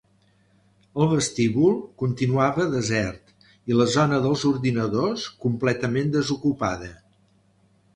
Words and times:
El 1.03 1.11
vestíbul 1.11 1.75
continuava 2.03 2.67
desert, 2.73 3.37
i 3.73 3.79
la 3.81 3.89
zona 3.99 4.23
dels 4.27 4.49
ordinadors, 4.55 5.31
completament 5.49 6.15
desocupada. 6.21 6.95